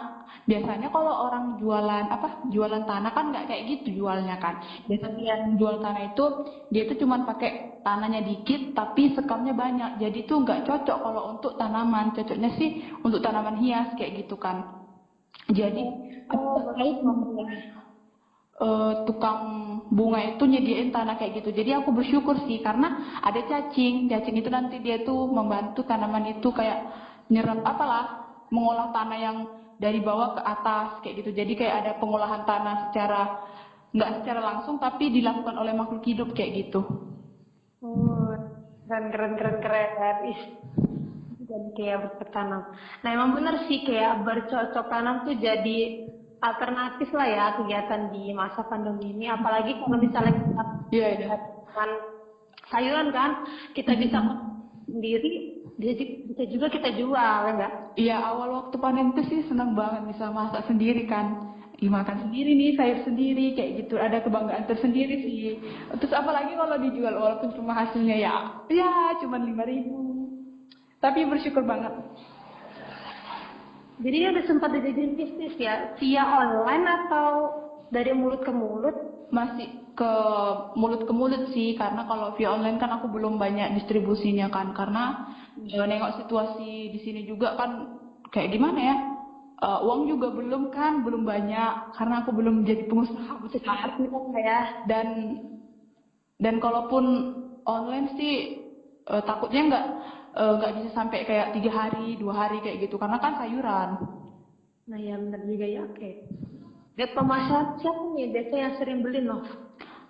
Biasanya 0.50 0.88
kalau 0.96 1.14
orang 1.28 1.46
jualan 1.60 2.06
apa 2.16 2.28
jualan 2.54 2.84
tanah 2.90 3.12
kan 3.16 3.26
nggak 3.32 3.46
kayak 3.50 3.64
gitu 3.72 3.88
jualnya 4.00 4.36
kan. 4.44 4.56
Biasanya 4.90 5.22
yang 5.32 5.42
jual 5.60 5.76
tanah 5.84 6.02
itu 6.08 6.22
dia 6.72 6.82
itu 6.88 6.94
cuma 7.02 7.16
pakai 7.30 7.50
tanahnya 7.86 8.20
dikit 8.30 8.60
tapi 8.78 9.02
sekamnya 9.16 9.54
banyak. 9.64 9.90
Jadi 10.02 10.18
itu 10.24 10.34
nggak 10.44 10.60
cocok 10.68 10.98
kalau 11.04 11.22
untuk 11.32 11.52
tanaman. 11.60 12.06
Cocoknya 12.16 12.50
sih 12.60 12.70
untuk 13.06 13.20
tanaman 13.26 13.56
hias 13.60 13.88
kayak 13.98 14.12
gitu 14.24 14.36
kan. 14.40 14.58
Jadi 15.52 15.82
Oh, 16.32 16.56
eh, 18.62 18.92
tukang 19.08 19.40
bunga 19.98 20.20
itu 20.30 20.44
nyediain 20.52 20.90
tanah 20.96 21.14
kayak 21.20 21.32
gitu. 21.42 21.50
Jadi 21.60 21.72
aku 21.78 21.90
bersyukur 21.98 22.36
sih 22.48 22.58
karena 22.66 22.88
ada 23.28 23.40
cacing. 23.50 24.08
Cacing 24.12 24.36
itu 24.40 24.50
nanti 24.54 24.76
dia 24.86 24.96
tuh 25.02 25.26
membantu 25.38 25.82
tanaman 25.90 26.24
itu 26.34 26.48
kayak 26.54 26.80
nyerap 27.32 27.64
apalah 27.64 28.06
mengolah 28.52 28.92
tanah 28.92 29.18
yang 29.18 29.38
dari 29.80 30.04
bawah 30.04 30.38
ke 30.38 30.42
atas 30.44 30.88
kayak 31.02 31.24
gitu. 31.24 31.32
Jadi 31.34 31.58
kayak 31.58 31.76
ada 31.82 31.92
pengolahan 31.98 32.44
tanah 32.46 32.92
secara 32.92 33.22
nggak 33.92 34.22
secara 34.22 34.40
langsung 34.40 34.78
tapi 34.78 35.10
dilakukan 35.10 35.56
oleh 35.58 35.74
makhluk 35.74 36.04
hidup 36.06 36.30
kayak 36.36 36.68
gitu. 36.68 36.86
Oh, 37.82 38.36
keren 38.86 39.10
keren 39.10 39.34
keren 39.40 39.58
keren. 39.64 39.88
Dan 41.48 41.64
kayak 41.76 41.98
bercocok 42.06 42.30
tanam. 42.32 42.64
Nah 43.02 43.10
emang 43.10 43.32
bener 43.36 43.66
sih 43.66 43.84
kayak 43.84 44.22
bercocok 44.24 44.86
tanam 44.88 45.26
tuh 45.26 45.36
jadi 45.36 45.80
alternatif 46.40 47.10
lah 47.12 47.28
ya 47.28 47.46
kegiatan 47.60 48.14
di 48.14 48.32
masa 48.32 48.64
pandemi 48.70 49.12
ini. 49.12 49.26
Apalagi 49.28 49.82
kalau 49.82 49.98
misalnya 49.98 50.36
kita 50.38 50.64
iya. 50.94 51.36
kan 51.72 51.90
sayuran 52.72 53.10
kan 53.12 53.32
kita 53.76 53.98
bisa 54.00 54.20
sendiri 54.88 55.60
bisa 55.76 55.98
bisa 56.32 56.48
juga 56.48 56.72
kita 56.72 56.96
jual 56.96 57.20
ya 57.44 57.52
enggak 57.52 57.74
Iya 58.00 58.18
awal 58.24 58.56
waktu 58.56 58.76
panen 58.80 59.12
tuh 59.12 59.28
sih 59.28 59.44
seneng 59.52 59.76
banget 59.76 60.16
bisa 60.16 60.32
masak 60.32 60.64
sendiri 60.64 61.04
kan. 61.04 61.52
Ih, 61.82 61.92
makan 61.92 62.30
sendiri 62.30 62.56
nih, 62.56 62.78
sayur 62.78 63.04
sendiri 63.04 63.58
kayak 63.58 63.72
gitu. 63.84 64.00
Ada 64.00 64.24
kebanggaan 64.24 64.70
tersendiri 64.70 65.28
sih. 65.28 65.60
Terus 66.00 66.14
apalagi 66.16 66.56
kalau 66.56 66.78
dijual 66.80 67.20
walaupun 67.20 67.52
cuma 67.58 67.74
hasilnya 67.76 68.16
ya 68.16 68.36
ya 68.72 69.18
cuma 69.20 69.44
lima 69.44 69.68
ribu. 69.68 70.30
Tapi 71.04 71.28
bersyukur 71.28 71.68
banget. 71.68 71.92
jadi 74.02 74.34
udah 74.34 74.44
sempat 74.50 74.74
dijadiin 74.74 75.14
bisnis 75.14 75.54
ya 75.62 75.94
via 76.02 76.26
online 76.26 76.86
atau 76.90 77.54
dari 77.96 78.12
mulut 78.16 78.42
ke 78.48 78.52
mulut? 78.62 78.96
Masih 79.38 79.68
ke 80.00 80.12
mulut 80.80 81.02
ke 81.08 81.14
mulut 81.20 81.44
sih 81.54 81.68
karena 81.82 82.02
kalau 82.10 82.28
via 82.38 82.50
online 82.56 82.78
kan 82.82 82.92
aku 82.96 83.08
belum 83.16 83.34
banyak 83.44 83.68
distribusinya 83.78 84.48
kan. 84.56 84.68
Karena 84.80 85.00
eh, 85.76 85.86
nengok 85.90 86.12
situasi 86.20 86.92
di 86.94 87.00
sini 87.06 87.22
juga 87.32 87.48
kan 87.60 87.70
kayak 88.34 88.50
gimana 88.56 88.80
ya? 88.90 88.96
Eh, 89.66 89.80
uang 89.86 90.02
juga 90.12 90.28
belum 90.38 90.62
kan 90.76 90.92
belum 91.06 91.24
banyak. 91.32 91.72
Karena 91.98 92.16
aku 92.24 92.32
belum 92.40 92.56
jadi 92.70 92.84
pengusaha 92.90 93.34
besar. 93.46 93.88
Ya. 94.48 94.60
Dan 94.90 95.08
dan 96.44 96.56
kalaupun 96.64 97.04
online 97.68 98.08
sih 98.18 98.34
eh, 99.12 99.24
takutnya 99.28 99.62
nggak 99.70 99.86
nggak 100.32 100.72
bisa 100.80 100.90
sampai 100.96 101.28
kayak 101.28 101.52
tiga 101.56 101.72
hari 101.80 102.16
dua 102.22 102.34
hari 102.48 102.58
kayak 102.64 102.78
gitu. 102.88 102.96
Karena 103.02 103.18
kan 103.24 103.34
sayuran. 103.40 103.90
Nah 104.90 105.00
ya 105.08 105.16
benar 105.22 105.42
juga 105.50 105.66
ya. 105.76 105.82
Oke 105.88 106.10
lihat 106.98 107.12
pemasaran 107.16 107.68
siapa 107.80 108.04
nih 108.16 108.28
biasa 108.36 108.54
yang 108.58 108.74
sering 108.80 109.00
beli 109.04 109.20
Nov 109.24 109.46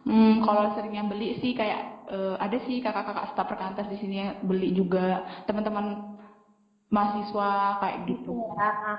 Hmm, 0.01 0.41
kalau 0.41 0.73
sering 0.73 0.97
yang 0.97 1.05
beli 1.13 1.37
sih 1.37 1.53
kayak 1.53 2.09
eh, 2.09 2.35
ada 2.41 2.57
sih 2.65 2.81
kakak-kakak 2.81 3.37
staf 3.37 3.45
perkantas 3.45 3.85
di 3.85 3.97
sini 4.01 4.15
yang 4.17 4.31
beli 4.41 4.73
juga 4.73 5.21
teman-teman 5.45 6.17
mahasiswa 6.89 7.77
kayak 7.79 7.97
gitu. 8.09 8.33
ya 8.33 8.97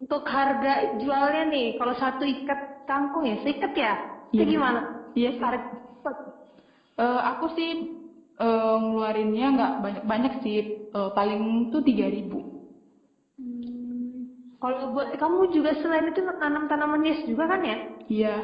untuk 0.00 0.22
harga 0.28 0.96
jualnya 1.00 1.42
nih 1.48 1.66
kalau 1.80 1.94
satu 1.96 2.24
ikat 2.24 2.60
kangkung 2.84 3.24
ya 3.24 3.36
seikat 3.40 3.72
ya 3.76 3.92
itu 4.32 4.44
Iya. 4.44 4.52
gimana 4.52 4.80
Iya 5.16 5.30
sih. 5.32 5.40
harga 5.40 5.64
Eh, 7.00 7.20
aku 7.32 7.46
sih 7.56 7.70
eh, 8.40 8.74
ngeluarinnya 8.76 9.46
nggak 9.56 9.72
banyak-banyak 9.80 10.32
sih 10.44 10.58
Eh, 10.90 11.10
paling 11.14 11.70
tuh 11.70 11.86
tiga 11.86 12.10
ribu. 12.10 12.49
Kalau 14.60 14.92
buat 14.92 15.16
kamu 15.16 15.56
juga 15.56 15.72
selain 15.80 16.12
itu 16.12 16.20
tanam 16.20 16.68
tanaman 16.68 17.00
hias 17.00 17.24
juga 17.24 17.48
kan 17.48 17.64
ya? 17.64 17.76
Iya, 18.12 18.36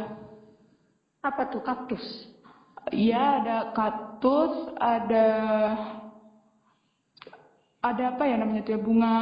apa 1.20 1.52
tuh? 1.52 1.60
Kaktus? 1.60 2.00
Iya 2.88 3.42
ada 3.42 3.56
kaktus, 3.76 4.54
ada 4.80 5.26
ada 7.84 8.02
apa 8.16 8.24
ya 8.24 8.40
namanya 8.40 8.64
tuh 8.64 8.72
ya? 8.72 8.80
Bunga 8.80 9.14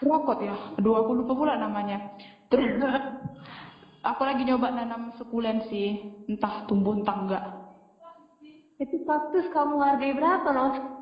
rokot 0.00 0.38
ya. 0.40 0.56
Aduh 0.80 0.96
aku 1.04 1.10
lupa 1.20 1.36
pula 1.36 1.54
namanya. 1.60 2.16
Terus 2.48 2.80
aku 4.08 4.22
lagi 4.24 4.48
nyoba 4.48 4.72
nanam 4.72 5.12
sukulen 5.20 5.68
sih, 5.68 6.00
entah 6.32 6.64
tumbuh 6.64 6.96
entah 6.96 7.18
enggak. 7.20 7.44
itu 8.74 9.06
kaktus 9.06 9.46
kamu 9.54 9.78
hargai 9.78 10.18
berapa 10.18 10.48
Nov 10.50 10.93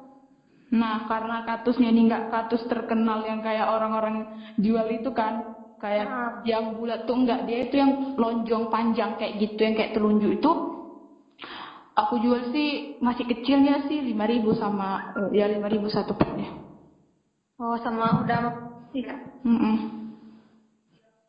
Nah, 0.72 1.04
karena 1.04 1.44
kaktusnya 1.44 1.92
ini 1.92 2.08
nggak 2.08 2.32
kaktus 2.32 2.64
terkenal 2.64 3.20
yang 3.28 3.44
kayak 3.44 3.68
orang-orang 3.68 4.24
jual 4.56 4.88
itu 4.88 5.12
kan, 5.12 5.44
kayak 5.76 6.06
Ah. 6.08 6.30
yang 6.48 6.80
bulat 6.80 7.04
tuh 7.04 7.16
enggak, 7.20 7.44
dia 7.44 7.58
itu 7.68 7.76
yang 7.76 8.16
lonjong 8.16 8.72
panjang 8.72 9.20
kayak 9.20 9.36
gitu, 9.36 9.58
yang 9.68 9.74
kayak 9.76 9.92
telunjuk 9.92 10.32
itu. 10.40 10.50
Aku 11.92 12.16
jual 12.24 12.48
sih 12.56 12.96
masih 13.04 13.28
kecilnya 13.28 13.84
sih 13.84 14.00
5000 14.00 14.56
sama 14.56 14.96
eh, 15.12 15.28
ya 15.36 15.44
5000 15.44 15.92
satu 15.92 16.16
potnya. 16.16 16.48
oh 17.60 17.76
sama 17.84 18.24
udah 18.24 18.40
iya 18.96 19.14
Mm-mm. 19.44 19.76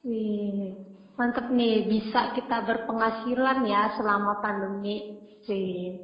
Wih, 0.08 0.76
mantep 1.20 1.48
nih 1.52 1.84
bisa 1.88 2.32
kita 2.36 2.64
berpenghasilan 2.68 3.60
ya 3.68 3.92
selama 3.96 4.40
pandemi. 4.44 5.04
Wih. 5.48 6.00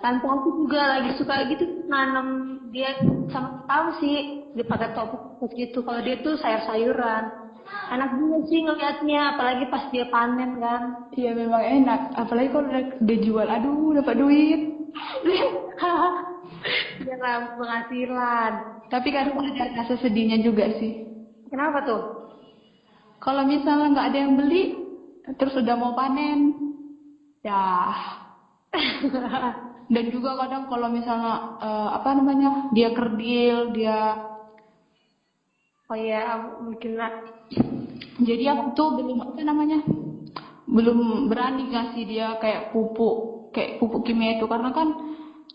Tante 0.00 0.24
aku 0.24 0.64
juga 0.64 0.80
lagi 0.96 1.12
suka 1.20 1.44
gitu 1.52 1.84
nanam 1.84 2.56
dia 2.72 2.96
sama 3.28 3.68
tahu 3.68 4.00
sih 4.00 4.48
dia 4.56 4.64
pakai 4.64 4.96
topik 4.96 5.52
gitu 5.54 5.84
kalau 5.84 6.00
dia 6.00 6.16
tuh 6.24 6.40
sayur-sayuran. 6.40 7.52
Enak 7.90 8.10
juga 8.16 8.36
sih 8.46 8.62
ngeliatnya 8.64 9.34
apalagi 9.34 9.64
pas 9.68 9.84
dia 9.92 10.06
panen 10.08 10.56
kan. 10.58 11.10
Iya 11.12 11.34
memang 11.34 11.62
enak, 11.62 12.00
apalagi 12.14 12.48
kalau 12.54 12.70
dia 13.02 13.18
jual, 13.18 13.46
aduh 13.46 13.94
dapat 13.98 14.14
duit. 14.18 14.60
dia 17.04 17.16
penghasilan. 17.58 18.52
Tapi 18.90 19.08
kadang 19.10 19.38
ada 19.38 19.64
rasa 19.74 19.94
sedihnya 19.98 20.38
juga 20.42 20.70
sih. 20.78 21.02
Kenapa 21.50 21.82
tuh? 21.82 22.02
Kalau 23.20 23.42
misalnya 23.44 23.90
nggak 23.90 24.08
ada 24.10 24.18
yang 24.18 24.34
beli, 24.38 24.72
terus 25.36 25.58
udah 25.58 25.76
mau 25.76 25.92
panen, 25.92 26.54
ya. 27.42 27.90
Dan 29.90 30.04
juga 30.14 30.30
kadang 30.40 30.62
kalau 30.70 30.88
misalnya 30.98 31.34
eh, 31.66 31.88
apa 31.98 32.08
namanya 32.18 32.48
dia 32.76 32.88
kerdil, 32.96 33.56
dia 33.74 33.98
Oh 35.90 35.98
iya, 35.98 36.38
mungkin 36.62 36.92
lah. 37.00 37.10
jadi 38.28 38.44
aku 38.54 38.64
tuh 38.76 38.88
belum 38.96 39.18
apa 39.26 39.40
namanya 39.42 39.78
belum 40.76 40.98
berani 41.30 41.62
ngasih 41.72 42.02
dia 42.10 42.26
kayak 42.42 42.70
pupuk 42.72 43.16
kayak 43.54 43.70
pupuk 43.80 44.02
kimia 44.06 44.30
itu 44.36 44.46
karena 44.52 44.70
kan 44.78 44.88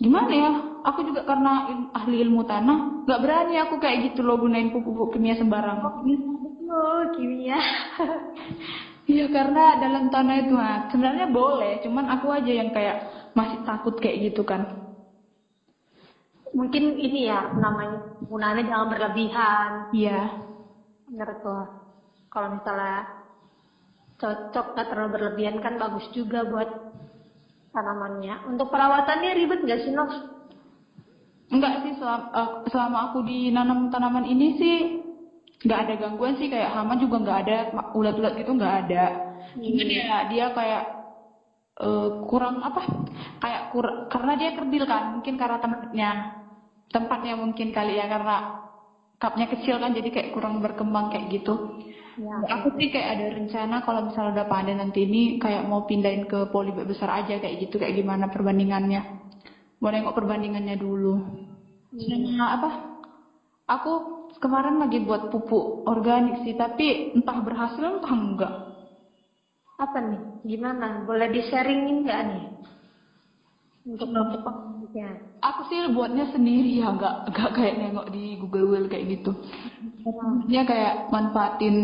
gimana 0.04 0.32
ya 0.44 0.52
aku 0.88 1.00
juga 1.08 1.22
karena 1.30 1.52
il- 1.72 1.90
ahli 1.96 2.16
ilmu 2.26 2.42
tanah 2.52 2.78
nggak 3.08 3.22
berani 3.24 3.54
aku 3.64 3.76
kayak 3.84 3.98
gitu 4.12 4.20
loh 4.28 4.36
gunain 4.42 4.68
pupuk-pupuk 4.74 5.10
kimia 5.16 5.36
sembarangan 5.40 5.92
Oh, 6.70 7.06
kimia. 7.14 7.58
Iya 9.06 9.26
karena 9.36 9.78
dalam 9.84 10.04
tanah 10.14 10.36
itu 10.42 10.54
ah, 10.58 10.82
sebenarnya 10.90 11.26
boleh, 11.30 11.78
cuman 11.84 12.06
aku 12.14 12.28
aja 12.38 12.52
yang 12.60 12.70
kayak 12.76 12.98
masih 13.36 13.60
takut 13.68 14.00
kayak 14.00 14.32
gitu 14.32 14.42
kan. 14.48 14.88
mungkin 16.56 16.96
ini 16.96 17.28
ya 17.28 17.52
namanya 17.60 18.00
penggunaannya 18.24 18.64
jangan 18.64 18.88
berlebihan. 18.88 19.72
Iya. 19.92 20.40
Bener 21.12 21.30
tuh. 21.44 21.68
Kalau 22.32 22.48
misalnya 22.56 23.04
cocok 24.16 24.66
nggak 24.72 24.88
terlalu 24.88 25.12
berlebihan 25.20 25.60
kan 25.60 25.76
bagus 25.76 26.08
juga 26.16 26.48
buat 26.48 26.96
tanamannya. 27.76 28.48
Untuk 28.48 28.72
perawatannya 28.72 29.36
ribet 29.36 29.68
nggak 29.68 29.84
sih 29.84 29.92
Nov? 29.92 30.12
Enggak 31.52 31.84
sih 31.84 31.94
selama, 32.00 32.26
eh, 32.32 32.50
selama 32.72 32.98
aku 33.12 33.20
di 33.28 33.52
nanam 33.52 33.92
tanaman 33.92 34.24
ini 34.24 34.48
sih 34.56 34.78
nggak 35.68 35.82
ada 35.88 35.94
gangguan 36.00 36.40
sih 36.40 36.48
kayak 36.48 36.72
hama 36.72 36.96
juga 36.96 37.20
nggak 37.20 37.40
ada, 37.46 37.58
ulat-ulat 37.92 38.34
gitu 38.40 38.56
nggak 38.56 38.76
ada. 38.88 39.04
Cuman 39.60 39.88
ya 39.92 40.24
dia 40.32 40.46
kayak 40.56 40.95
eh, 41.82 42.10
kurang 42.30 42.56
apa? 42.64 42.82
Kayak 43.42 43.62
kur 43.72 43.86
karena 44.14 44.32
dia 44.40 44.50
kerdil 44.58 44.84
kan, 44.88 45.04
mungkin 45.20 45.36
karena 45.42 45.58
tempatnya 45.60 46.10
tempatnya 46.92 47.34
mungkin 47.36 47.74
kali 47.76 47.98
ya 48.00 48.06
karena 48.08 48.36
cupnya 49.20 49.48
kecil 49.52 49.76
kan 49.82 49.92
jadi 49.96 50.10
kayak 50.12 50.30
kurang 50.36 50.60
berkembang 50.64 51.12
kayak 51.12 51.28
gitu. 51.32 51.54
Ya. 52.16 52.36
Aku 52.56 52.72
sih 52.80 52.88
kayak 52.94 53.10
ada 53.20 53.26
rencana 53.36 53.76
kalau 53.84 54.08
misalnya 54.08 54.32
udah 54.40 54.48
panen 54.48 54.78
nanti 54.80 55.04
ini 55.08 55.22
kayak 55.44 55.68
mau 55.68 55.84
pindahin 55.84 56.24
ke 56.32 56.48
polybag 56.54 56.88
besar 56.88 57.10
aja 57.12 57.36
kayak 57.42 57.56
gitu 57.68 57.76
kayak 57.82 57.96
gimana 58.00 58.32
perbandingannya. 58.32 59.02
Mau 59.84 59.90
nengok 59.92 60.16
perbandingannya 60.16 60.76
dulu. 60.80 61.20
Sama 61.96 62.46
apa? 62.56 62.70
Aku 63.66 63.92
kemarin 64.40 64.78
lagi 64.78 65.02
buat 65.02 65.32
pupuk 65.34 65.90
organik 65.90 66.44
sih 66.46 66.54
tapi 66.56 67.12
entah 67.18 67.40
berhasil 67.42 67.82
entah 67.82 68.14
enggak. 68.14 68.54
Apa 69.76 70.00
nih? 70.00 70.22
Gimana? 70.48 71.04
Boleh 71.04 71.28
di-sharingin 71.36 72.08
nggak 72.08 72.22
nih? 72.32 72.46
Untuk 73.86 74.10
pupuknya. 74.10 75.20
Aku 75.46 75.70
sih 75.70 75.78
buatnya 75.94 76.26
sendiri 76.34 76.82
ya 76.82 76.90
enggak 76.90 77.30
enggak 77.30 77.54
kayak 77.54 77.78
nengok 77.78 78.08
di 78.10 78.40
Google 78.42 78.72
Well 78.74 78.90
kayak 78.90 79.20
gitu. 79.20 79.36
Maksudnya 80.02 80.66
kayak 80.66 80.94
manfaatin 81.14 81.76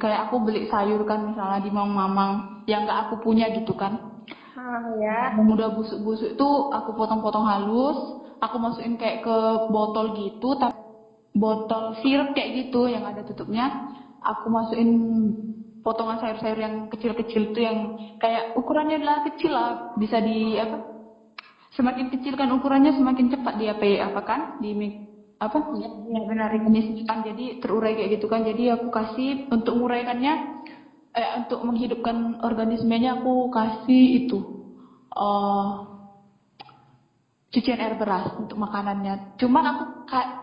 kayak 0.00 0.30
aku 0.30 0.40
beli 0.40 0.70
sayur 0.72 1.04
kan 1.04 1.28
misalnya 1.28 1.60
di 1.60 1.68
mamang 1.68 2.64
yang 2.64 2.88
enggak 2.88 3.10
aku 3.10 3.20
punya 3.20 3.52
gitu 3.52 3.76
kan. 3.76 4.24
Ah 4.56 4.88
ya. 4.96 5.36
Yang 5.36 5.48
udah 5.52 5.68
busuk-busuk 5.76 6.28
itu 6.38 6.48
aku 6.72 6.96
potong-potong 6.96 7.44
halus, 7.44 7.98
aku 8.40 8.56
masukin 8.56 8.96
kayak 8.96 9.20
ke 9.20 9.36
botol 9.68 10.16
gitu, 10.16 10.56
tapi 10.56 10.72
botol 11.36 12.00
sirup 12.00 12.32
kayak 12.32 12.66
gitu 12.66 12.88
yang 12.88 13.04
ada 13.04 13.22
tutupnya 13.22 13.90
aku 14.20 14.52
masukin 14.52 14.90
potongan 15.80 16.20
sayur-sayur 16.20 16.58
yang 16.60 16.74
kecil-kecil 16.92 17.52
itu 17.52 17.60
yang 17.64 17.98
kayak 18.20 18.56
ukurannya 18.56 19.00
adalah 19.00 19.26
kecil 19.26 19.52
lah. 19.52 19.70
Bisa 19.96 20.20
di 20.20 20.56
apa 20.56 20.86
semakin 21.74 22.12
kecil 22.12 22.34
kan 22.36 22.50
ukurannya 22.52 22.94
semakin 22.94 23.26
cepat 23.32 23.54
dia 23.58 23.74
apa 23.74 23.86
apa 24.12 24.20
kan? 24.22 24.40
Di 24.62 24.70
apa? 25.40 25.58
Ya, 25.80 25.88
ya 25.88 26.20
benar. 26.28 26.50
Ini 26.52 27.04
kan. 27.08 27.26
Jadi 27.26 27.58
terurai 27.58 27.96
kayak 27.96 28.20
gitu 28.20 28.26
kan. 28.28 28.44
Jadi 28.46 28.70
aku 28.70 28.88
kasih 28.92 29.48
untuk 29.50 29.74
menguraikannya 29.80 30.34
eh, 31.14 31.30
untuk 31.42 31.66
menghidupkan 31.66 32.38
organismenya 32.44 33.18
aku 33.18 33.50
kasih 33.50 34.26
itu 34.26 34.38
uh, 35.14 35.89
cucian 37.50 37.82
air 37.82 37.98
beras 37.98 38.30
untuk 38.38 38.54
makanannya. 38.62 39.34
Cuman 39.34 39.64
aku 39.66 39.82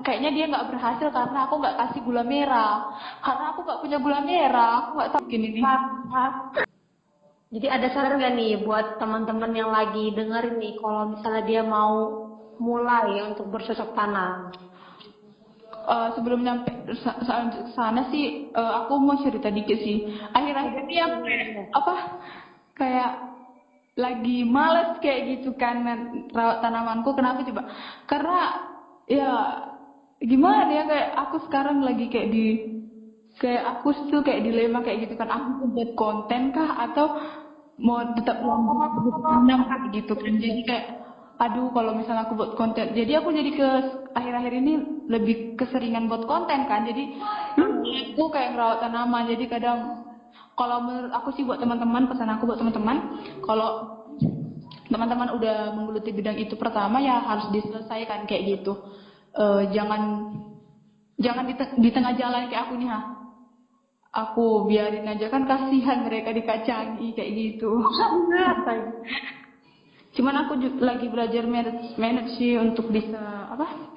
kayaknya 0.04 0.32
dia 0.36 0.46
nggak 0.52 0.68
berhasil 0.76 1.08
karena 1.08 1.48
aku 1.48 1.56
nggak 1.64 1.78
kasih 1.80 2.02
gula 2.04 2.24
merah. 2.28 2.92
Karena 3.24 3.56
aku 3.56 3.60
nggak 3.64 3.80
punya 3.80 3.98
gula 4.04 4.20
merah, 4.22 4.72
aku 4.84 4.90
nggak 5.00 5.12
tahu 5.16 5.24
gini 5.32 5.48
nih. 5.56 5.64
Jadi 7.48 7.68
ada 7.72 7.88
saran 7.96 8.20
gak 8.20 8.36
nih 8.36 8.60
buat 8.68 9.00
teman-teman 9.00 9.56
yang 9.56 9.72
lagi 9.72 10.12
denger 10.12 10.60
nih 10.60 10.76
kalau 10.84 11.16
misalnya 11.16 11.44
dia 11.48 11.64
mau 11.64 12.28
mulai 12.60 13.24
untuk 13.24 13.48
bercocok 13.48 13.96
tanam? 13.96 14.52
Uh, 15.88 16.12
sebelum 16.20 16.44
nyampe 16.44 16.68
sana 17.72 18.12
sih 18.12 18.52
uh, 18.52 18.84
aku 18.84 19.00
mau 19.00 19.16
cerita 19.24 19.48
dikit 19.48 19.80
sih. 19.80 20.12
Akhir-akhir 20.36 20.76
ini 20.84 20.96
aku 21.00 21.18
apa 21.72 21.96
kayak 22.76 23.12
lagi 23.98 24.46
males 24.46 25.01
kayak 25.01 25.22
gitu 25.42 25.58
kan 25.58 25.82
rawat 26.30 26.62
tanamanku 26.62 27.18
kenapa 27.18 27.42
coba? 27.42 27.66
Karena 28.06 28.39
ya 29.10 29.30
gimana 30.22 30.70
ya 30.70 30.84
kayak 30.86 31.10
aku 31.27 31.38
sekarang 31.50 31.82
lagi 31.82 32.06
kayak 32.13 32.30
di 32.30 32.46
kayak 33.42 33.63
aku 33.77 34.10
tuh 34.13 34.22
kayak 34.22 34.46
dilema 34.46 34.86
kayak 34.86 35.10
gitu 35.10 35.13
kan 35.18 35.30
aku 35.34 35.70
buat 35.74 35.92
konten 35.98 36.54
kah 36.54 36.77
atau 36.89 37.18
mau 37.77 38.01
tetap 38.13 38.42
tanam 38.42 39.62
gitu 39.94 40.13
kan. 40.13 40.34
Jadi 40.38 40.62
kayak 40.66 40.86
aduh 41.38 41.70
kalau 41.70 41.94
misalnya 41.94 42.25
aku 42.25 42.34
buat 42.34 42.58
konten 42.58 42.98
jadi 42.98 43.22
aku 43.22 43.30
jadi 43.30 43.51
ke 43.54 43.70
akhir-akhir 44.18 44.54
ini 44.58 44.74
lebih 45.06 45.54
keseringan 45.54 46.10
buat 46.10 46.25
konten 46.25 46.66
kan 46.66 46.82
jadi 46.82 47.13
aku 48.18 48.34
kayak 48.34 48.58
ngerawat 48.58 48.82
tanaman 48.82 49.30
jadi 49.30 49.46
kadang 49.46 50.07
kalau 50.58 50.82
menurut 50.82 51.14
aku 51.14 51.30
sih 51.38 51.46
buat 51.46 51.62
teman-teman 51.62 52.10
pesan 52.10 52.34
aku 52.34 52.50
buat 52.50 52.58
teman-teman 52.58 52.98
kalau 53.46 54.02
teman-teman 54.90 55.38
udah 55.38 55.78
menggeluti 55.78 56.10
bidang 56.16 56.40
itu 56.42 56.58
pertama 56.58 56.98
ya 57.04 57.22
harus 57.22 57.48
diselesaikan 57.54 58.26
kayak 58.26 58.58
gitu. 58.58 58.74
Uh, 59.38 59.70
jangan 59.70 60.34
jangan 61.22 61.46
di, 61.46 61.54
te 61.54 61.66
di 61.78 61.90
tengah 61.94 62.18
jalan 62.18 62.50
kayak 62.50 62.68
aku 62.68 62.74
nih 62.80 62.90
ha. 62.90 63.00
Aku 64.26 64.66
biarin 64.66 65.06
aja 65.06 65.30
kan 65.30 65.46
kasihan 65.46 66.02
mereka 66.02 66.34
dikacangi 66.34 67.14
kayak 67.14 67.32
gitu. 67.38 67.70
Cuman 70.18 70.36
aku 70.48 70.58
lagi 70.82 71.06
belajar 71.14 71.46
manage, 71.46 71.94
manage 72.02 72.34
sih 72.42 72.58
untuk 72.58 72.90
bisa 72.90 73.46
apa 73.54 73.94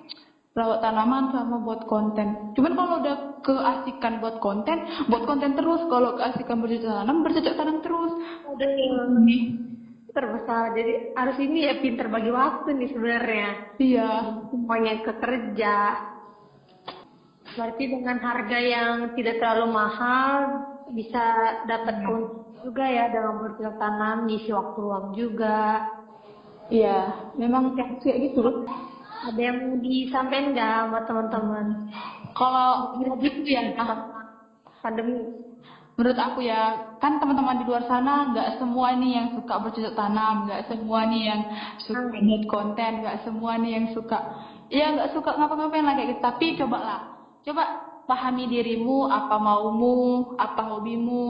rawat 0.51 0.83
tanaman 0.83 1.31
sama 1.31 1.63
buat 1.63 1.87
konten. 1.87 2.55
Cuman 2.59 2.73
kalau 2.75 2.95
udah 3.03 3.17
keasikan 3.41 4.19
buat 4.19 4.43
konten, 4.43 4.83
buat 5.07 5.23
konten 5.25 5.55
terus. 5.55 5.87
Kalau 5.87 6.19
keasikan 6.19 6.59
bercocok 6.59 6.91
tanam, 6.91 7.23
bercocok 7.23 7.55
tanam 7.55 7.79
terus. 7.81 8.13
Aduh, 8.51 9.31
terbesar. 10.11 10.75
Jadi 10.75 11.15
harus 11.15 11.37
ini 11.39 11.59
ya 11.71 11.75
pinter 11.79 12.11
bagi 12.11 12.31
waktu 12.35 12.69
nih 12.75 12.91
sebenarnya. 12.91 13.49
Iya. 13.79 14.11
Semuanya 14.51 14.95
ke 15.07 15.13
kerja. 15.23 15.77
Berarti 17.55 17.85
dengan 17.91 18.19
harga 18.23 18.59
yang 18.59 18.95
tidak 19.19 19.43
terlalu 19.43 19.75
mahal 19.75 20.39
bisa 20.91 21.23
dapat 21.67 22.03
hmm. 22.03 22.63
juga 22.67 22.85
ya 22.87 23.11
dalam 23.11 23.43
bercocok 23.43 23.77
tanam, 23.79 24.27
ngisi 24.27 24.51
waktu 24.51 24.79
luang 24.83 25.15
juga. 25.15 25.87
Iya, 26.71 27.35
memang 27.35 27.75
kayak 27.75 28.19
gitu 28.31 28.47
loh. 28.47 28.57
Ada 29.21 29.41
yang 29.41 29.57
mau 29.61 29.77
disampaikan 29.85 30.57
nggak 30.57 30.79
buat 30.89 31.05
teman-teman? 31.05 31.67
Kalau 32.33 32.97
gitu 33.21 33.45
ya, 33.45 33.77
pandemi. 34.81 35.29
Menurut 36.01 36.17
aku 36.17 36.41
ya, 36.41 36.81
kan 36.97 37.21
teman-teman 37.21 37.61
di 37.61 37.69
luar 37.69 37.85
sana 37.85 38.33
nggak 38.33 38.57
semua 38.57 38.97
nih 38.97 39.21
yang 39.21 39.29
suka 39.37 39.61
bercocok 39.61 39.93
tanam, 39.93 40.49
nggak 40.49 40.73
semua 40.73 41.05
nih 41.05 41.23
yang 41.29 41.41
suka 41.85 42.01
buat 42.09 42.45
konten, 42.49 42.93
nggak 43.05 43.21
semua 43.21 43.53
nih 43.61 43.71
yang 43.77 43.87
suka, 43.93 44.19
ya 44.73 44.97
nggak 44.97 45.13
suka 45.13 45.37
ngapa-ngapain 45.37 45.85
lah 45.85 45.93
kayak 45.93 46.17
gitu. 46.17 46.23
Tapi 46.25 46.47
cobalah, 46.57 47.01
coba 47.45 47.65
pahami 48.09 48.49
dirimu, 48.49 49.13
apa 49.13 49.37
maumu, 49.37 50.33
apa 50.41 50.63
hobimu, 50.73 51.25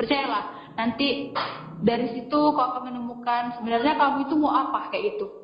percayalah. 0.00 0.72
Nanti 0.72 1.36
dari 1.84 2.08
situ 2.16 2.40
kau 2.56 2.64
akan 2.64 2.88
menemukan 2.88 3.60
sebenarnya 3.60 3.92
kamu 4.00 4.24
itu 4.24 4.34
mau 4.40 4.56
apa 4.56 4.88
kayak 4.88 5.20
gitu. 5.20 5.43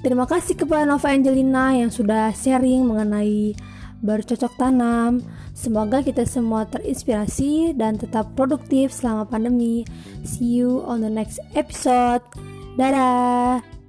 Terima 0.00 0.24
kasih 0.24 0.56
kepada 0.56 0.88
Nova 0.88 1.12
Angelina 1.12 1.76
yang 1.76 1.92
sudah 1.92 2.32
sharing 2.32 2.88
mengenai 2.88 3.52
bercocok 4.00 4.56
tanam. 4.56 5.20
Semoga 5.52 6.00
kita 6.00 6.24
semua 6.24 6.64
terinspirasi 6.64 7.76
dan 7.76 8.00
tetap 8.00 8.32
produktif 8.32 8.96
selama 8.96 9.28
pandemi. 9.28 9.84
See 10.24 10.56
you 10.56 10.80
on 10.88 11.04
the 11.04 11.12
next 11.12 11.36
episode. 11.52 12.24
Dadah. 12.80 13.79